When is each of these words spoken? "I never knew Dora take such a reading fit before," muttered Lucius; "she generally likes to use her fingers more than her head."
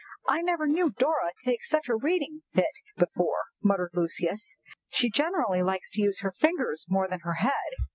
"I 0.27 0.41
never 0.41 0.65
knew 0.65 0.89
Dora 0.89 1.31
take 1.39 1.63
such 1.63 1.87
a 1.87 1.95
reading 1.95 2.41
fit 2.55 2.79
before," 2.97 3.43
muttered 3.61 3.91
Lucius; 3.93 4.55
"she 4.89 5.11
generally 5.11 5.61
likes 5.61 5.91
to 5.91 6.01
use 6.01 6.21
her 6.21 6.31
fingers 6.35 6.87
more 6.89 7.07
than 7.07 7.19
her 7.19 7.35
head." 7.35 7.75